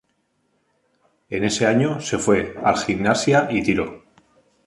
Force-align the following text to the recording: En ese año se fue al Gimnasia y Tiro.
En 1.29 1.43
ese 1.43 1.67
año 1.67 2.01
se 2.01 2.17
fue 2.17 2.55
al 2.63 2.75
Gimnasia 2.77 3.47
y 3.51 3.61
Tiro. 3.61 4.03